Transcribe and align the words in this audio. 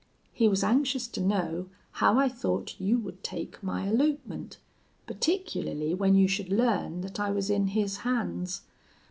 "'He 0.33 0.47
was 0.49 0.63
anxious 0.63 1.05
to 1.09 1.21
know 1.21 1.67
how 1.91 2.17
I 2.17 2.27
thought 2.27 2.79
you 2.81 2.97
would 2.97 3.23
take 3.23 3.61
my 3.61 3.87
elopement, 3.87 4.57
particularly 5.05 5.93
when 5.93 6.15
you 6.15 6.27
should 6.27 6.49
learn 6.49 7.01
that 7.01 7.19
I 7.19 7.29
was 7.29 7.51
in 7.51 7.67
his 7.67 7.97
hands. 7.97 8.63